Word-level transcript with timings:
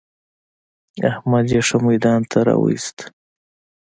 احمد 1.09 1.45
يې 1.53 1.61
ښه 1.67 1.77
ميدان 1.85 2.21
ته 2.31 2.39
را 2.47 2.55
ويوست. 2.61 2.97